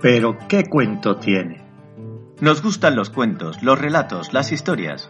Pero 0.00 0.38
¿qué 0.48 0.64
cuento 0.64 1.16
tiene? 1.16 1.62
Nos 2.40 2.62
gustan 2.62 2.96
los 2.96 3.08
cuentos, 3.08 3.62
los 3.62 3.78
relatos, 3.78 4.34
las 4.34 4.52
historias. 4.52 5.08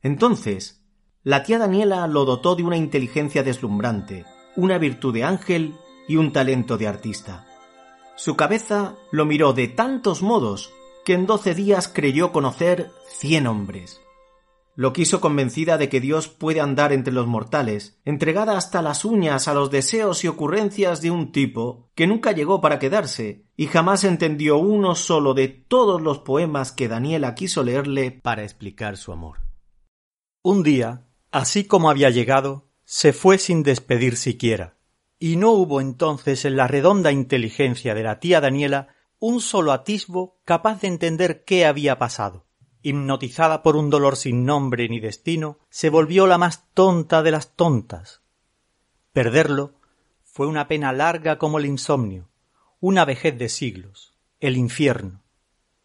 Entonces, 0.01 0.87
la 1.25 1.43
tía 1.43 1.59
Daniela 1.59 2.07
lo 2.07 2.25
dotó 2.25 2.55
de 2.55 2.63
una 2.63 2.77
inteligencia 2.77 3.43
deslumbrante, 3.43 4.25
una 4.55 4.79
virtud 4.79 5.15
de 5.15 5.25
ángel 5.25 5.75
y 6.07 6.15
un 6.15 6.33
talento 6.33 6.79
de 6.79 6.87
artista. 6.87 7.45
Su 8.15 8.37
cabeza 8.37 8.95
lo 9.11 9.27
miró 9.27 9.53
de 9.53 9.67
tantos 9.67 10.23
modos 10.23 10.71
que 11.05 11.13
en 11.13 11.27
doce 11.27 11.55
días 11.55 11.89
creyó 11.89 12.33
conocer 12.33 12.91
cien 13.07 13.47
hombres. 13.47 14.01
Lo 14.77 14.93
quiso 14.93 15.21
convencida 15.21 15.79
de 15.79 15.89
que 15.89 16.01
Dios 16.01 16.27
puede 16.27 16.61
andar 16.61 16.93
entre 16.93 17.13
los 17.13 17.29
mortales, 17.29 18.01
entregada 18.05 18.57
hasta 18.57 18.83
las 18.83 19.05
uñas 19.05 19.47
a 19.47 19.55
los 19.55 19.71
deseos 19.71 20.25
y 20.25 20.29
ocurrencias 20.29 21.01
de 21.01 21.13
un 21.13 21.31
tipo 21.31 21.91
que 21.95 22.09
nunca 22.09 22.33
llegó 22.33 22.61
para 22.61 22.81
quedarse 22.81 23.45
y 23.57 23.67
jamás 23.67 24.03
entendió 24.03 24.57
uno 24.57 24.97
solo 24.97 25.33
de 25.33 25.47
todos 25.47 26.03
los 26.03 26.19
poemas 26.21 26.73
que 26.73 26.89
Daniela 26.89 27.37
quiso 27.37 27.63
leerle 27.63 28.11
para 28.11 28.43
explicar 28.43 28.97
su 28.97 29.13
amor. 29.13 29.39
Un 30.43 30.65
día, 30.65 31.07
así 31.31 31.65
como 31.65 31.89
había 31.89 32.11
llegado, 32.11 32.69
se 32.85 33.13
fue 33.13 33.39
sin 33.39 33.63
despedir 33.63 34.17
siquiera, 34.17 34.77
y 35.21 35.37
no 35.37 35.53
hubo 35.53 35.81
entonces 35.81 36.45
en 36.45 36.57
la 36.57 36.67
redonda 36.67 37.13
inteligencia 37.13 37.95
de 37.95 38.03
la 38.03 38.19
tía 38.19 38.41
Daniela 38.41 38.94
un 39.27 39.41
solo 39.41 39.73
atisbo 39.73 40.39
capaz 40.45 40.83
de 40.83 40.89
entender 40.89 41.45
qué 41.45 41.65
había 41.65 41.99
pasado 41.99 42.45
hipnotizada 42.85 43.63
por 43.63 43.77
un 43.77 43.89
dolor 43.89 44.15
sin 44.15 44.45
nombre 44.45 44.91
ni 44.91 45.01
destino, 45.01 45.59
se 45.71 45.89
volvió 45.89 46.27
la 46.27 46.37
más 46.37 46.67
tonta 46.75 47.23
de 47.23 47.31
las 47.31 47.57
tontas. 47.57 48.21
Perderlo 49.15 49.73
fue 50.23 50.47
una 50.47 50.69
pena 50.69 50.93
larga 50.93 51.39
como 51.39 51.59
el 51.59 51.65
insomnio, 51.65 52.29
una 52.81 53.07
vejez 53.07 53.39
de 53.39 53.49
siglos, 53.49 54.15
el 54.39 54.59
infierno. 54.59 55.23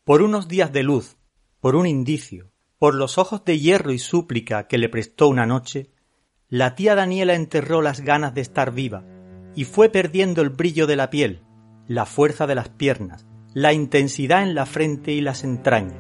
Por 0.04 0.22
unos 0.22 0.50
días 0.50 0.74
de 0.74 0.84
luz, 0.84 1.16
por 1.62 1.78
un 1.78 1.88
indicio, 1.88 2.52
por 2.78 2.94
los 2.94 3.18
ojos 3.18 3.46
de 3.46 3.58
hierro 3.58 3.94
y 3.94 4.00
súplica 4.00 4.68
que 4.68 4.78
le 4.78 4.90
prestó 4.90 5.30
una 5.30 5.46
noche, 5.46 5.94
la 6.50 6.76
tía 6.76 6.96
Daniela 6.96 7.34
enterró 7.34 7.82
las 7.82 8.02
ganas 8.02 8.34
de 8.34 8.42
estar 8.42 8.74
viva 8.74 9.06
y 9.56 9.64
fue 9.64 9.88
perdiendo 9.88 10.42
el 10.42 10.50
brillo 10.50 10.86
de 10.86 10.98
la 10.98 11.10
piel, 11.10 11.44
la 11.90 12.06
fuerza 12.06 12.46
de 12.46 12.54
las 12.54 12.70
piernas, 12.70 13.26
la 13.56 13.74
intensidad 13.74 14.44
en 14.44 14.54
la 14.54 14.68
frente 14.68 15.12
y 15.12 15.22
las 15.22 15.44
entrañas. 15.44 15.98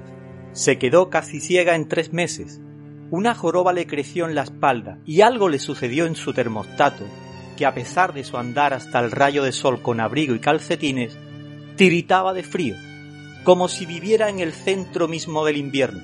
Se 0.51 0.77
quedó 0.77 1.09
casi 1.09 1.41
ciega 1.41 1.73
en 1.73 1.87
tres 1.87 2.13
meses. 2.13 2.61
Una 3.09 3.33
joroba 3.33 3.73
le 3.73 3.87
creció 3.87 4.27
en 4.27 4.35
la 4.35 4.43
espalda 4.43 4.99
y 5.03 5.21
algo 5.21 5.49
le 5.49 5.57
sucedió 5.57 6.05
en 6.05 6.15
su 6.15 6.31
termostato, 6.31 7.05
que 7.57 7.65
a 7.65 7.73
pesar 7.73 8.13
de 8.13 8.23
su 8.23 8.37
andar 8.37 8.71
hasta 8.75 8.99
el 8.99 9.09
rayo 9.09 9.41
de 9.41 9.51
sol 9.51 9.81
con 9.81 9.99
abrigo 9.99 10.35
y 10.35 10.39
calcetines, 10.39 11.17
tiritaba 11.75 12.33
de 12.33 12.43
frío, 12.43 12.75
como 13.43 13.67
si 13.67 13.87
viviera 13.87 14.29
en 14.29 14.41
el 14.41 14.53
centro 14.53 15.07
mismo 15.07 15.43
del 15.43 15.57
invierno. 15.57 16.03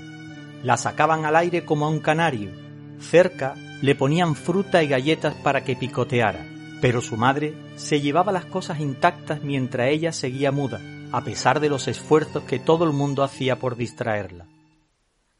La 0.63 0.77
sacaban 0.77 1.25
al 1.25 1.35
aire 1.35 1.63
como 1.63 1.85
a 1.85 1.89
un 1.89 1.99
canario. 1.99 2.49
Cerca 2.97 3.53
le 3.83 3.93
ponían 3.93 4.33
fruta 4.33 4.81
y 4.81 4.87
galletas 4.87 5.35
para 5.35 5.63
que 5.63 5.75
picoteara, 5.75 6.54
pero 6.85 7.01
su 7.01 7.17
madre 7.17 7.55
se 7.77 7.99
llevaba 7.99 8.31
las 8.31 8.45
cosas 8.45 8.79
intactas 8.79 9.41
mientras 9.41 9.87
ella 9.87 10.11
seguía 10.11 10.51
muda, 10.51 10.79
a 11.11 11.23
pesar 11.23 11.59
de 11.59 11.67
los 11.67 11.87
esfuerzos 11.87 12.43
que 12.43 12.59
todo 12.59 12.83
el 12.83 12.91
mundo 12.91 13.23
hacía 13.23 13.57
por 13.57 13.75
distraerla. 13.75 14.45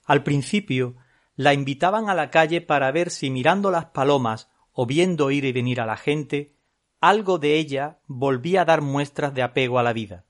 Al 0.06 0.24
principio 0.24 0.96
la 1.36 1.54
invitaban 1.54 2.10
a 2.10 2.16
la 2.16 2.32
calle 2.32 2.62
para 2.62 2.92
ver 2.92 3.12
si 3.12 3.30
mirando 3.30 3.70
las 3.70 3.86
palomas 3.86 4.50
o 4.72 4.88
viendo 4.88 5.30
ir 5.30 5.46
y 5.46 5.52
venir 5.52 5.82
a 5.82 5.86
la 5.86 5.98
gente, 5.98 6.56
algo 7.00 7.38
de 7.38 7.60
ella 7.60 8.00
volvía 8.08 8.62
a 8.62 8.66
dar 8.66 8.82
muestras 8.82 9.32
de 9.36 9.44
apego 9.44 9.78
a 9.78 9.84
la 9.84 9.94
vida. 9.94 10.26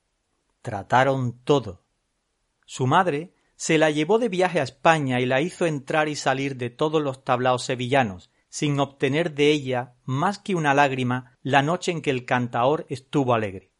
Trataron 0.61 1.39
todo. 1.45 1.85
Su 2.65 2.87
madre 2.87 3.33
se 3.55 3.77
la 3.77 3.89
llevó 3.89 4.19
de 4.19 4.27
viaje 4.27 4.59
a 4.59 4.63
España 4.63 5.21
y 5.21 5.25
la 5.25 5.39
hizo 5.39 5.65
entrar 5.65 6.09
y 6.09 6.17
salir 6.17 6.57
de 6.57 6.71
todos 6.71 7.01
los 7.01 7.23
tablaos 7.23 7.63
sevillanos, 7.63 8.31
sin 8.55 8.79
obtener 8.79 9.33
de 9.33 9.51
ella 9.51 9.95
más 10.05 10.39
que 10.39 10.55
una 10.55 10.73
lágrima 10.73 11.37
la 11.43 11.61
noche 11.61 11.91
en 11.91 12.01
que 12.01 12.09
el 12.09 12.23
cantaor 12.23 12.85
estuvo 12.87 13.33
alegre. 13.33 13.73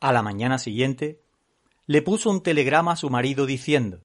A 0.00 0.14
la 0.14 0.22
mañana 0.22 0.56
siguiente, 0.56 1.20
le 1.84 2.00
puso 2.00 2.30
un 2.30 2.42
telegrama 2.42 2.92
a 2.92 2.96
su 2.96 3.10
marido 3.10 3.44
diciendo 3.44 4.00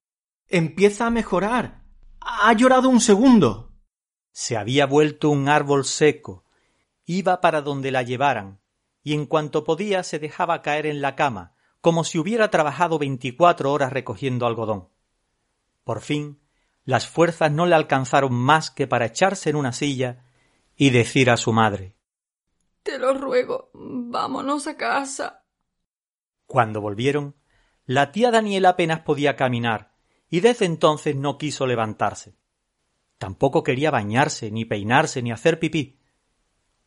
Empieza 0.46 1.06
a 1.06 1.10
mejorar. 1.10 1.84
Ha 2.20 2.52
llorado 2.52 2.90
un 2.90 3.00
segundo. 3.00 3.72
Se 4.30 4.58
había 4.58 4.84
vuelto 4.84 5.30
un 5.30 5.48
árbol 5.48 5.86
seco. 5.86 6.44
Iba 7.06 7.40
para 7.40 7.62
donde 7.62 7.90
la 7.90 8.02
llevaran, 8.02 8.60
y 9.02 9.14
en 9.14 9.24
cuanto 9.24 9.64
podía 9.64 10.02
se 10.02 10.18
dejaba 10.18 10.60
caer 10.60 10.84
en 10.84 11.00
la 11.00 11.16
cama, 11.16 11.54
como 11.80 12.04
si 12.04 12.18
hubiera 12.18 12.50
trabajado 12.50 12.98
veinticuatro 12.98 13.72
horas 13.72 13.90
recogiendo 13.90 14.46
algodón. 14.46 14.90
Por 15.82 16.02
fin, 16.02 16.40
las 16.88 17.06
fuerzas 17.06 17.52
no 17.52 17.66
le 17.66 17.74
alcanzaron 17.74 18.32
más 18.32 18.70
que 18.70 18.86
para 18.86 19.04
echarse 19.04 19.50
en 19.50 19.56
una 19.56 19.74
silla 19.74 20.24
y 20.74 20.88
decir 20.88 21.28
a 21.28 21.36
su 21.36 21.52
madre 21.52 21.94
Te 22.82 22.98
lo 22.98 23.12
ruego, 23.12 23.68
vámonos 23.74 24.66
a 24.66 24.78
casa. 24.78 25.44
Cuando 26.46 26.80
volvieron, 26.80 27.36
la 27.84 28.10
tía 28.10 28.30
Daniela 28.30 28.70
apenas 28.70 29.00
podía 29.00 29.36
caminar 29.36 29.92
y 30.30 30.40
desde 30.40 30.64
entonces 30.64 31.14
no 31.14 31.36
quiso 31.36 31.66
levantarse. 31.66 32.38
Tampoco 33.18 33.62
quería 33.62 33.90
bañarse, 33.90 34.50
ni 34.50 34.64
peinarse, 34.64 35.20
ni 35.20 35.30
hacer 35.30 35.58
pipí. 35.58 36.00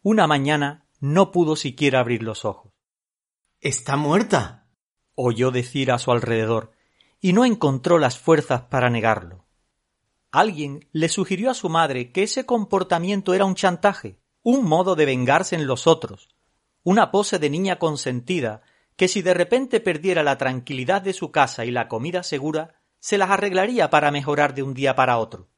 Una 0.01 0.25
mañana 0.25 0.87
no 0.99 1.31
pudo 1.31 1.55
siquiera 1.55 1.99
abrir 1.99 2.23
los 2.23 2.43
ojos. 2.43 2.73
Está 3.59 3.97
muerta. 3.97 4.67
oyó 5.13 5.51
decir 5.51 5.91
a 5.91 5.99
su 5.99 6.11
alrededor, 6.11 6.71
y 7.19 7.33
no 7.33 7.45
encontró 7.45 7.99
las 7.99 8.17
fuerzas 8.17 8.63
para 8.63 8.89
negarlo. 8.89 9.45
Alguien 10.31 10.87
le 10.93 11.09
sugirió 11.09 11.51
a 11.51 11.53
su 11.53 11.67
madre 11.67 12.11
que 12.11 12.23
ese 12.23 12.45
comportamiento 12.45 13.33
era 13.33 13.43
un 13.43 13.55
chantaje, 13.55 14.17
un 14.43 14.63
modo 14.63 14.95
de 14.95 15.05
vengarse 15.05 15.55
en 15.55 15.67
los 15.67 15.87
otros, 15.87 16.29
una 16.83 17.11
pose 17.11 17.37
de 17.37 17.49
niña 17.49 17.77
consentida 17.77 18.61
que 18.95 19.07
si 19.07 19.21
de 19.21 19.33
repente 19.33 19.79
perdiera 19.79 20.23
la 20.23 20.37
tranquilidad 20.37 21.01
de 21.01 21.13
su 21.13 21.31
casa 21.31 21.65
y 21.65 21.71
la 21.71 21.87
comida 21.87 22.23
segura, 22.23 22.81
se 22.99 23.17
las 23.17 23.29
arreglaría 23.29 23.89
para 23.89 24.11
mejorar 24.11 24.53
de 24.53 24.63
un 24.63 24.73
día 24.73 24.95
para 24.95 25.17
otro. 25.17 25.49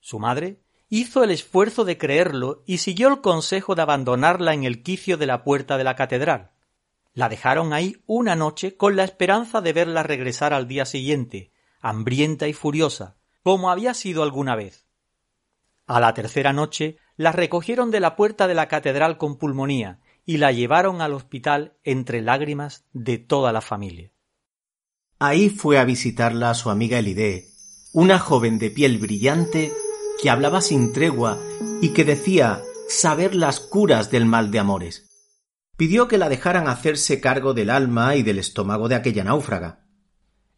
Su 0.00 0.18
madre 0.18 0.62
hizo 0.88 1.22
el 1.22 1.30
esfuerzo 1.30 1.84
de 1.84 1.98
creerlo 1.98 2.62
y 2.66 2.78
siguió 2.78 3.08
el 3.08 3.20
consejo 3.20 3.74
de 3.74 3.82
abandonarla 3.82 4.54
en 4.54 4.64
el 4.64 4.82
quicio 4.82 5.16
de 5.16 5.26
la 5.26 5.44
puerta 5.44 5.76
de 5.76 5.84
la 5.84 5.96
catedral. 5.96 6.52
La 7.12 7.28
dejaron 7.28 7.72
ahí 7.72 8.02
una 8.06 8.36
noche 8.36 8.76
con 8.76 8.96
la 8.96 9.04
esperanza 9.04 9.60
de 9.60 9.72
verla 9.72 10.02
regresar 10.02 10.52
al 10.52 10.66
día 10.66 10.86
siguiente, 10.86 11.52
hambrienta 11.80 12.48
y 12.48 12.52
furiosa, 12.52 13.16
como 13.46 13.70
había 13.70 13.94
sido 13.94 14.24
alguna 14.24 14.56
vez. 14.56 14.88
A 15.86 16.00
la 16.00 16.14
tercera 16.14 16.52
noche 16.52 16.96
la 17.16 17.30
recogieron 17.30 17.92
de 17.92 18.00
la 18.00 18.16
puerta 18.16 18.48
de 18.48 18.54
la 18.54 18.66
catedral 18.66 19.18
con 19.18 19.38
pulmonía 19.38 20.00
y 20.24 20.38
la 20.38 20.50
llevaron 20.50 21.00
al 21.00 21.14
hospital 21.14 21.76
entre 21.84 22.22
lágrimas 22.22 22.86
de 22.92 23.18
toda 23.18 23.52
la 23.52 23.60
familia. 23.60 24.10
Ahí 25.20 25.48
fue 25.48 25.78
a 25.78 25.84
visitarla 25.84 26.54
su 26.54 26.70
amiga 26.70 26.98
Elide, 26.98 27.46
una 27.92 28.18
joven 28.18 28.58
de 28.58 28.72
piel 28.72 28.98
brillante 28.98 29.72
que 30.20 30.28
hablaba 30.28 30.60
sin 30.60 30.92
tregua 30.92 31.38
y 31.80 31.90
que 31.90 32.04
decía 32.04 32.64
saber 32.88 33.36
las 33.36 33.60
curas 33.60 34.10
del 34.10 34.26
mal 34.26 34.50
de 34.50 34.58
amores. 34.58 35.08
Pidió 35.76 36.08
que 36.08 36.18
la 36.18 36.28
dejaran 36.28 36.66
hacerse 36.66 37.20
cargo 37.20 37.54
del 37.54 37.70
alma 37.70 38.16
y 38.16 38.24
del 38.24 38.40
estómago 38.40 38.88
de 38.88 38.96
aquella 38.96 39.22
náufraga. 39.22 39.86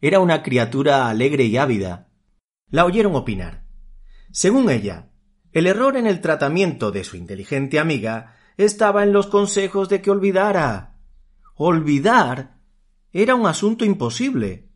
Era 0.01 0.19
una 0.19 0.41
criatura 0.41 1.07
alegre 1.07 1.43
y 1.43 1.57
ávida. 1.57 2.08
La 2.69 2.85
oyeron 2.85 3.15
opinar. 3.15 3.63
Según 4.31 4.69
ella, 4.69 5.09
el 5.51 5.65
error 5.65 5.97
en 5.97 6.05
el 6.05 6.21
tratamiento 6.21 6.91
de 6.91 7.03
su 7.03 7.17
inteligente 7.17 7.79
amiga 7.79 8.35
estaba 8.57 9.03
en 9.03 9.13
los 9.13 9.27
consejos 9.27 9.89
de 9.89 10.01
que 10.01 10.11
olvidara. 10.11 10.97
Olvidar 11.55 12.59
era 13.11 13.33
un 13.33 13.47
asunto 13.47 13.85
imposible. 13.85 14.69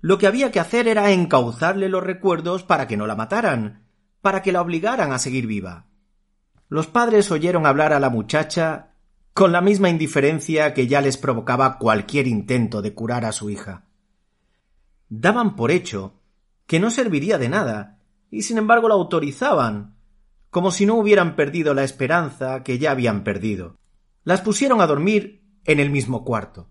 Lo 0.00 0.18
que 0.18 0.26
había 0.26 0.50
que 0.50 0.60
hacer 0.60 0.88
era 0.88 1.10
encauzarle 1.12 1.88
los 1.88 2.02
recuerdos 2.02 2.64
para 2.64 2.88
que 2.88 2.96
no 2.96 3.06
la 3.06 3.14
mataran, 3.14 3.86
para 4.20 4.42
que 4.42 4.52
la 4.52 4.60
obligaran 4.60 5.12
a 5.12 5.18
seguir 5.18 5.46
viva. 5.46 5.86
Los 6.68 6.88
padres 6.88 7.30
oyeron 7.30 7.64
hablar 7.64 7.92
a 7.92 8.00
la 8.00 8.10
muchacha 8.10 8.94
con 9.32 9.52
la 9.52 9.60
misma 9.60 9.88
indiferencia 9.88 10.74
que 10.74 10.88
ya 10.88 11.00
les 11.00 11.16
provocaba 11.16 11.78
cualquier 11.78 12.26
intento 12.26 12.82
de 12.82 12.94
curar 12.94 13.24
a 13.24 13.32
su 13.32 13.50
hija. 13.50 13.84
Daban 15.08 15.54
por 15.54 15.70
hecho 15.70 16.15
que 16.66 16.80
no 16.80 16.90
serviría 16.90 17.38
de 17.38 17.48
nada, 17.48 17.98
y 18.30 18.42
sin 18.42 18.58
embargo 18.58 18.88
la 18.88 18.94
autorizaban, 18.94 19.96
como 20.50 20.70
si 20.70 20.86
no 20.86 20.94
hubieran 20.94 21.36
perdido 21.36 21.74
la 21.74 21.84
esperanza 21.84 22.62
que 22.62 22.78
ya 22.78 22.90
habían 22.90 23.24
perdido. 23.24 23.76
Las 24.24 24.40
pusieron 24.40 24.80
a 24.80 24.86
dormir 24.86 25.44
en 25.64 25.80
el 25.80 25.90
mismo 25.90 26.24
cuarto. 26.24 26.68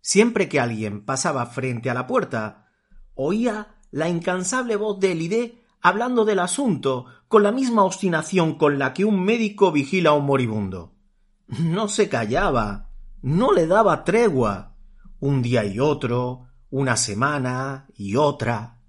Siempre 0.00 0.48
que 0.48 0.60
alguien 0.60 1.04
pasaba 1.04 1.46
frente 1.46 1.90
a 1.90 1.94
la 1.94 2.06
puerta, 2.06 2.66
oía 3.14 3.76
la 3.90 4.08
incansable 4.08 4.76
voz 4.76 4.98
de 5.00 5.12
Elide 5.12 5.64
hablando 5.80 6.24
del 6.24 6.38
asunto 6.38 7.06
con 7.28 7.42
la 7.42 7.52
misma 7.52 7.84
obstinación 7.84 8.56
con 8.56 8.78
la 8.78 8.92
que 8.92 9.04
un 9.04 9.22
médico 9.22 9.72
vigila 9.72 10.10
a 10.10 10.14
un 10.14 10.26
moribundo. 10.26 10.94
No 11.46 11.88
se 11.88 12.08
callaba, 12.08 12.90
no 13.22 13.52
le 13.52 13.66
daba 13.66 14.04
tregua. 14.04 14.76
Un 15.20 15.42
día 15.42 15.64
y 15.64 15.78
otro, 15.78 16.46
una 16.70 16.96
semana 16.96 17.86
y 17.94 18.16
otra. 18.16 18.79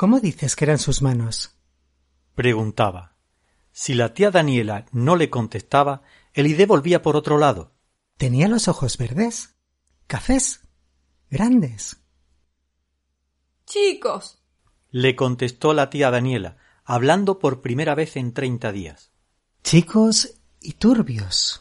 ¿Cómo 0.00 0.18
dices 0.18 0.56
que 0.56 0.64
eran 0.64 0.78
sus 0.78 1.02
manos? 1.02 1.58
preguntaba. 2.34 3.18
Si 3.70 3.92
la 3.92 4.14
tía 4.14 4.30
Daniela 4.30 4.86
no 4.92 5.14
le 5.14 5.28
contestaba, 5.28 6.00
Elide 6.32 6.64
volvía 6.64 7.02
por 7.02 7.16
otro 7.16 7.36
lado. 7.36 7.74
Tenía 8.16 8.48
los 8.48 8.66
ojos 8.66 8.96
verdes, 8.96 9.56
cafés, 10.06 10.62
grandes. 11.28 12.02
Chicos, 13.66 14.42
le 14.88 15.14
contestó 15.16 15.74
la 15.74 15.90
tía 15.90 16.10
Daniela, 16.10 16.56
hablando 16.82 17.38
por 17.38 17.60
primera 17.60 17.94
vez 17.94 18.16
en 18.16 18.32
treinta 18.32 18.72
días. 18.72 19.12
Chicos 19.62 20.40
y 20.62 20.72
turbios. 20.72 21.60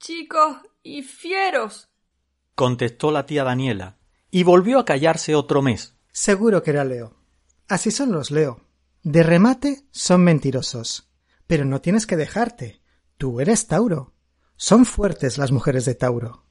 Chicos 0.00 0.56
y 0.82 1.04
fieros. 1.04 1.86
contestó 2.56 3.12
la 3.12 3.24
tía 3.24 3.44
Daniela, 3.44 3.98
y 4.32 4.42
volvió 4.42 4.80
a 4.80 4.84
callarse 4.84 5.36
otro 5.36 5.62
mes. 5.62 5.94
Seguro 6.16 6.62
que 6.62 6.70
era 6.70 6.84
Leo. 6.84 7.16
Así 7.66 7.90
son 7.90 8.12
los 8.12 8.30
Leo. 8.30 8.60
De 9.02 9.24
remate 9.24 9.82
son 9.90 10.22
mentirosos. 10.22 11.10
Pero 11.48 11.64
no 11.64 11.80
tienes 11.80 12.06
que 12.06 12.16
dejarte. 12.16 12.80
Tú 13.18 13.40
eres 13.40 13.66
Tauro. 13.66 14.14
Son 14.54 14.86
fuertes 14.86 15.38
las 15.38 15.50
mujeres 15.50 15.84
de 15.86 15.96
Tauro. 15.96 16.44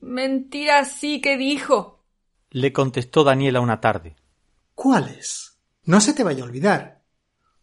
Mentira 0.00 0.86
sí 0.86 1.20
que 1.20 1.36
dijo. 1.36 2.02
Le 2.48 2.72
contestó 2.72 3.24
Daniela 3.24 3.60
una 3.60 3.82
tarde. 3.82 4.16
¿Cuáles? 4.74 5.58
No 5.84 6.00
se 6.00 6.14
te 6.14 6.24
vaya 6.24 6.42
a 6.42 6.46
olvidar, 6.46 7.02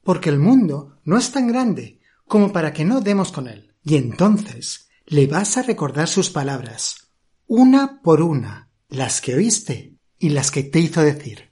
porque 0.03 0.29
el 0.29 0.37
mundo 0.37 0.99
no 1.05 1.17
es 1.17 1.31
tan 1.31 1.47
grande 1.47 2.01
como 2.27 2.53
para 2.53 2.71
que 2.71 2.85
no 2.85 3.01
demos 3.01 3.31
con 3.31 3.47
él. 3.47 3.73
Y 3.81 3.95
entonces 3.95 4.89
le 5.07 5.25
vas 5.25 5.57
a 5.57 5.63
recordar 5.63 6.07
sus 6.07 6.29
palabras, 6.29 7.09
una 7.47 7.99
por 8.03 8.21
una, 8.21 8.69
las 8.89 9.21
que 9.21 9.33
oíste 9.33 9.92
y 10.23 10.29
las 10.29 10.51
que 10.51 10.63
te 10.63 10.79
hizo 10.79 11.01
decir. 11.01 11.51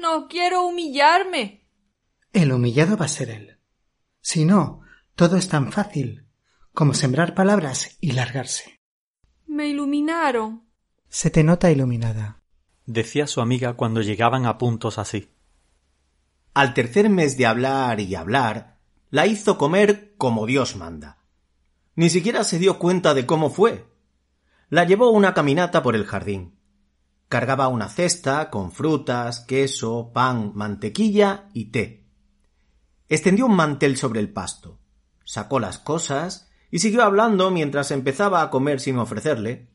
No 0.00 0.26
quiero 0.28 0.66
humillarme. 0.66 1.68
El 2.32 2.52
humillado 2.52 2.96
va 2.96 3.04
a 3.04 3.08
ser 3.08 3.30
él. 3.30 3.58
Si 4.20 4.44
no, 4.44 4.80
todo 5.14 5.36
es 5.36 5.48
tan 5.48 5.70
fácil 5.70 6.26
como 6.72 6.94
sembrar 6.94 7.34
palabras 7.34 7.98
y 8.00 8.12
largarse. 8.12 8.80
Me 9.46 9.68
iluminaron. 9.68 10.68
Se 11.08 11.30
te 11.30 11.44
nota 11.44 11.70
iluminada 11.70 12.44
decía 12.86 13.26
su 13.26 13.40
amiga 13.40 13.74
cuando 13.74 14.02
llegaban 14.02 14.46
a 14.46 14.58
puntos 14.58 14.98
así. 14.98 15.30
Al 16.52 16.74
tercer 16.74 17.08
mes 17.08 17.36
de 17.36 17.46
hablar 17.46 18.00
y 18.00 18.14
hablar, 18.14 18.78
la 19.10 19.26
hizo 19.26 19.58
comer 19.58 20.14
como 20.16 20.46
Dios 20.46 20.76
manda. 20.76 21.18
Ni 21.96 22.10
siquiera 22.10 22.44
se 22.44 22.58
dio 22.58 22.78
cuenta 22.78 23.14
de 23.14 23.26
cómo 23.26 23.50
fue. 23.50 23.86
La 24.68 24.84
llevó 24.84 25.10
una 25.10 25.34
caminata 25.34 25.82
por 25.82 25.94
el 25.94 26.04
jardín. 26.04 26.58
Cargaba 27.28 27.68
una 27.68 27.88
cesta 27.88 28.50
con 28.50 28.72
frutas, 28.72 29.40
queso, 29.40 30.12
pan, 30.12 30.52
mantequilla 30.54 31.48
y 31.52 31.66
té. 31.66 32.04
Extendió 33.08 33.46
un 33.46 33.56
mantel 33.56 33.96
sobre 33.96 34.20
el 34.20 34.32
pasto, 34.32 34.78
sacó 35.24 35.60
las 35.60 35.78
cosas 35.78 36.50
y 36.70 36.78
siguió 36.78 37.02
hablando 37.02 37.50
mientras 37.50 37.90
empezaba 37.90 38.42
a 38.42 38.50
comer 38.50 38.80
sin 38.80 38.98
ofrecerle. 38.98 39.68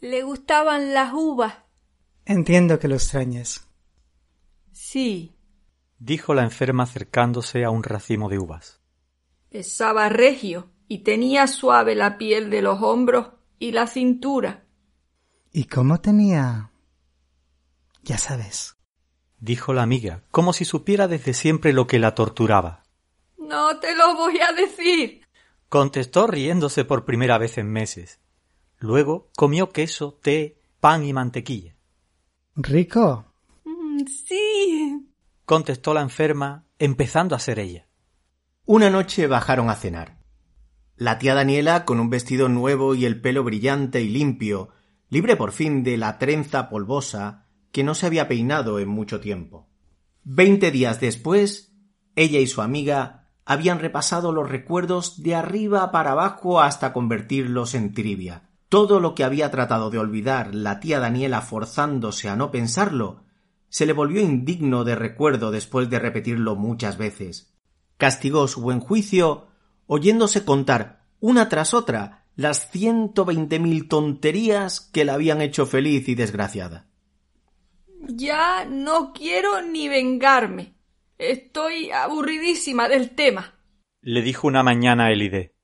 Le 0.00 0.22
gustaban 0.22 0.92
las 0.92 1.12
uvas, 1.12 1.54
Entiendo 2.26 2.80
que 2.80 2.88
lo 2.88 2.96
extrañes. 2.96 3.68
Sí, 4.72 5.38
dijo 5.98 6.34
la 6.34 6.42
enferma 6.42 6.82
acercándose 6.82 7.64
a 7.64 7.70
un 7.70 7.84
racimo 7.84 8.28
de 8.28 8.40
uvas. 8.40 8.80
Pesaba 9.48 10.08
regio 10.08 10.72
y 10.88 10.98
tenía 11.04 11.46
suave 11.46 11.94
la 11.94 12.18
piel 12.18 12.50
de 12.50 12.62
los 12.62 12.82
hombros 12.82 13.28
y 13.60 13.70
la 13.70 13.86
cintura. 13.86 14.65
¿Y 15.56 15.64
cómo 15.64 16.02
tenía? 16.02 16.70
Ya 18.02 18.18
sabes. 18.18 18.76
dijo 19.38 19.72
la 19.72 19.84
amiga, 19.84 20.22
como 20.30 20.52
si 20.52 20.66
supiera 20.66 21.08
desde 21.08 21.32
siempre 21.32 21.72
lo 21.72 21.86
que 21.86 21.98
la 21.98 22.14
torturaba. 22.14 22.82
No 23.38 23.80
te 23.80 23.96
lo 23.96 24.14
voy 24.16 24.38
a 24.38 24.52
decir. 24.52 25.22
contestó 25.70 26.26
riéndose 26.26 26.84
por 26.84 27.06
primera 27.06 27.38
vez 27.38 27.56
en 27.56 27.72
meses. 27.72 28.20
Luego 28.76 29.30
comió 29.34 29.70
queso, 29.70 30.18
té, 30.20 30.60
pan 30.78 31.04
y 31.04 31.14
mantequilla. 31.14 31.74
Rico. 32.54 33.24
Mm, 33.64 34.04
sí. 34.08 35.08
contestó 35.46 35.94
la 35.94 36.02
enferma, 36.02 36.66
empezando 36.78 37.34
a 37.34 37.38
ser 37.38 37.60
ella. 37.60 37.88
Una 38.66 38.90
noche 38.90 39.26
bajaron 39.26 39.70
a 39.70 39.74
cenar. 39.74 40.18
La 40.96 41.18
tía 41.18 41.34
Daniela, 41.34 41.86
con 41.86 41.98
un 41.98 42.10
vestido 42.10 42.50
nuevo 42.50 42.94
y 42.94 43.06
el 43.06 43.22
pelo 43.22 43.42
brillante 43.42 44.02
y 44.02 44.10
limpio, 44.10 44.75
libre 45.08 45.36
por 45.36 45.52
fin 45.52 45.82
de 45.82 45.96
la 45.96 46.18
trenza 46.18 46.68
polvosa 46.68 47.46
que 47.72 47.84
no 47.84 47.94
se 47.94 48.06
había 48.06 48.28
peinado 48.28 48.78
en 48.78 48.88
mucho 48.88 49.20
tiempo. 49.20 49.68
Veinte 50.24 50.70
días 50.70 51.00
después, 51.00 51.74
ella 52.14 52.40
y 52.40 52.46
su 52.46 52.62
amiga 52.62 53.28
habían 53.44 53.78
repasado 53.78 54.32
los 54.32 54.48
recuerdos 54.48 55.22
de 55.22 55.36
arriba 55.36 55.92
para 55.92 56.12
abajo 56.12 56.60
hasta 56.60 56.92
convertirlos 56.92 57.74
en 57.74 57.94
trivia. 57.94 58.50
Todo 58.68 58.98
lo 58.98 59.14
que 59.14 59.22
había 59.22 59.50
tratado 59.52 59.90
de 59.90 59.98
olvidar 59.98 60.52
la 60.54 60.80
tía 60.80 60.98
Daniela 60.98 61.40
forzándose 61.40 62.28
a 62.28 62.34
no 62.34 62.50
pensarlo, 62.50 63.22
se 63.68 63.86
le 63.86 63.92
volvió 63.92 64.20
indigno 64.20 64.82
de 64.82 64.96
recuerdo 64.96 65.52
después 65.52 65.88
de 65.88 66.00
repetirlo 66.00 66.56
muchas 66.56 66.98
veces. 66.98 67.54
Castigó 67.96 68.48
su 68.48 68.60
buen 68.62 68.80
juicio 68.80 69.46
oyéndose 69.86 70.44
contar 70.44 71.06
una 71.20 71.48
tras 71.48 71.72
otra 71.74 72.25
las 72.36 72.70
ciento 72.70 73.24
veinte 73.24 73.58
mil 73.58 73.88
tonterías 73.88 74.80
que 74.80 75.04
la 75.04 75.14
habían 75.14 75.40
hecho 75.40 75.66
feliz 75.66 76.08
y 76.08 76.14
desgraciada. 76.14 76.86
Ya 78.08 78.66
no 78.66 79.12
quiero 79.12 79.62
ni 79.62 79.88
vengarme. 79.88 80.76
Estoy 81.18 81.90
aburridísima 81.90 82.88
del 82.88 83.10
tema. 83.10 83.58
Le 84.02 84.22
dijo 84.22 84.46
una 84.46 84.62
mañana 84.62 85.06
a 85.06 85.12
Elide. 85.12 85.54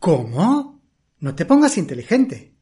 ¿Cómo? 0.00 0.82
No 1.20 1.34
te 1.34 1.46
pongas 1.46 1.78
inteligente. 1.78 2.56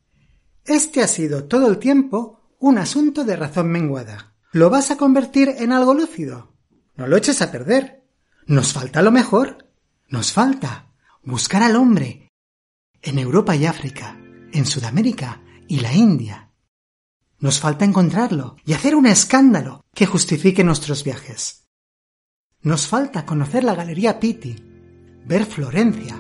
Este 0.65 1.03
ha 1.03 1.09
sido 1.09 1.45
todo 1.45 1.69
el 1.69 1.79
tiempo 1.79 2.55
un 2.59 2.79
asunto 2.79 3.25
de 3.25 3.37
razón 3.37 3.69
menguada. 3.69 4.35
¿Lo 4.53 4.71
vas 4.71 4.91
a 4.91 4.97
convertir 4.97 5.49
en 5.59 5.73
algo 5.73 5.95
lúcido? 5.95 6.55
No 6.97 7.07
lo 7.07 7.17
eches 7.17 7.43
a 7.43 7.51
perder. 7.51 8.05
Nos 8.47 8.73
falta 8.73 9.03
lo 9.03 9.11
mejor. 9.11 9.73
Nos 10.09 10.33
falta 10.33 10.93
buscar 11.23 11.63
al 11.63 11.77
hombre 11.77 12.24
en 13.05 13.19
Europa 13.19 13.55
y 13.55 13.67
África, 13.67 14.19
en 14.53 14.67
Sudamérica 14.67 15.43
y 15.69 15.81
la 15.81 15.93
India. 15.93 16.51
Nos 17.39 17.61
falta 17.61 17.85
encontrarlo 17.85 18.57
y 18.65 18.73
hacer 18.73 18.97
un 18.97 19.07
escándalo 19.07 19.85
que 19.95 20.07
justifique 20.07 20.65
nuestros 20.65 21.05
viajes. 21.05 21.69
Nos 22.63 22.89
falta 22.89 23.27
conocer 23.27 23.63
la 23.63 23.75
Galería 23.75 24.19
Pitti, 24.19 24.57
ver 25.27 25.45
Florencia, 25.45 26.17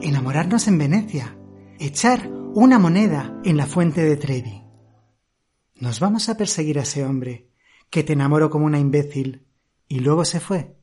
enamorarnos 0.00 0.66
en 0.66 0.78
Venecia, 0.78 1.38
echar 1.78 2.28
una 2.54 2.78
moneda 2.78 3.40
en 3.44 3.56
la 3.56 3.66
fuente 3.66 4.02
de 4.02 4.16
Trevi. 4.16 4.62
Nos 5.76 6.00
vamos 6.00 6.28
a 6.28 6.36
perseguir 6.36 6.78
a 6.78 6.82
ese 6.82 7.04
hombre 7.04 7.50
que 7.90 8.02
te 8.02 8.14
enamoró 8.14 8.50
como 8.50 8.66
una 8.66 8.80
imbécil 8.80 9.46
y 9.86 10.00
luego 10.00 10.24
se 10.24 10.40
fue. 10.40 10.76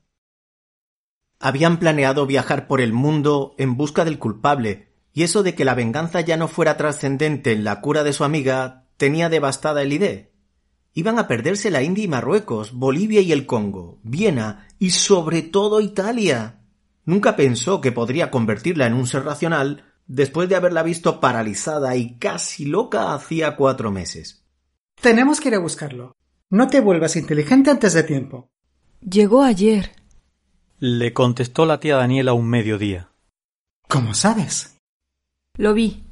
Habían 1.39 1.79
planeado 1.79 2.25
viajar 2.25 2.67
por 2.67 2.79
el 2.79 2.93
mundo 2.93 3.55
en 3.57 3.75
busca 3.75 4.05
del 4.05 4.19
culpable, 4.19 4.92
y 5.13 5.23
eso 5.23 5.43
de 5.43 5.55
que 5.55 5.65
la 5.65 5.75
venganza 5.75 6.21
ya 6.21 6.37
no 6.37 6.47
fuera 6.47 6.75
trascendente 6.75 7.51
en 7.51 7.63
la 7.63 7.81
cura 7.81 8.03
de 8.03 8.13
su 8.13 8.23
amiga 8.23 8.85
tenía 8.97 9.29
devastada 9.29 9.83
el 9.83 9.93
idea. 9.93 10.27
Iban 10.95 11.17
a 11.17 11.27
perderse 11.27 11.71
la 11.71 11.81
India 11.81 12.03
y 12.03 12.07
Marruecos, 12.07 12.73
Bolivia 12.73 13.21
y 13.21 13.31
el 13.31 13.45
Congo, 13.45 13.99
Viena 14.03 14.67
y 14.79 14.91
sobre 14.91 15.41
todo 15.41 15.81
Italia. 15.81 16.59
Nunca 17.05 17.35
pensó 17.35 17.81
que 17.81 17.91
podría 17.91 18.31
convertirla 18.31 18.87
en 18.87 18.93
un 18.93 19.07
ser 19.07 19.23
racional 19.23 19.85
después 20.05 20.49
de 20.49 20.55
haberla 20.55 20.83
visto 20.83 21.19
paralizada 21.19 21.95
y 21.95 22.17
casi 22.17 22.65
loca 22.65 23.13
hacía 23.13 23.55
cuatro 23.55 23.91
meses. 23.91 24.45
Tenemos 25.01 25.41
que 25.41 25.49
ir 25.49 25.55
a 25.55 25.59
buscarlo. 25.59 26.15
No 26.49 26.67
te 26.67 26.79
vuelvas 26.79 27.15
inteligente 27.15 27.71
antes 27.71 27.93
de 27.93 28.03
tiempo. 28.03 28.49
Llegó 29.01 29.41
ayer. 29.41 29.91
Le 30.77 31.13
contestó 31.13 31.65
la 31.65 31.79
tía 31.79 31.97
Daniela 31.97 32.33
un 32.33 32.47
mediodía. 32.47 33.09
¿Cómo 33.87 34.13
sabes? 34.13 34.79
Lo 35.57 35.73
vi. 35.73 36.03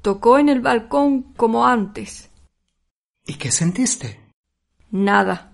Tocó 0.00 0.38
en 0.38 0.48
el 0.48 0.60
balcón 0.60 1.34
como 1.34 1.66
antes. 1.66 2.30
¿Y 3.26 3.34
qué 3.34 3.50
sentiste? 3.50 4.32
Nada. 4.90 5.52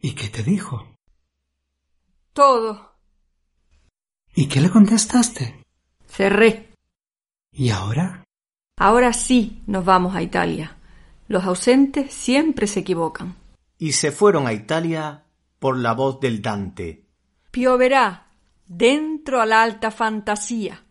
¿Y 0.00 0.14
qué 0.14 0.28
te 0.28 0.42
dijo? 0.42 0.94
Todo. 2.32 2.94
¿Y 4.34 4.46
qué 4.48 4.60
le 4.60 4.70
contestaste? 4.70 5.64
Cerré. 6.06 6.72
¿Y 7.50 7.70
ahora? 7.70 8.24
Ahora 8.76 9.12
sí 9.12 9.62
nos 9.66 9.84
vamos 9.84 10.14
a 10.14 10.22
Italia. 10.22 10.76
Los 11.26 11.44
ausentes 11.44 12.12
siempre 12.12 12.66
se 12.66 12.80
equivocan. 12.80 13.34
Y 13.78 13.92
se 13.92 14.12
fueron 14.12 14.46
a 14.46 14.52
Italia 14.52 15.24
por 15.58 15.78
la 15.78 15.94
voz 15.94 16.20
del 16.20 16.42
Dante. 16.42 17.06
Pioverá 17.50 18.28
dentro 18.66 19.40
a 19.40 19.46
la 19.46 19.62
alta 19.62 19.90
fantasía. 19.90 20.85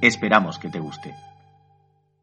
Esperamos 0.00 0.58
que 0.58 0.70
te 0.70 0.78
guste. 0.78 1.25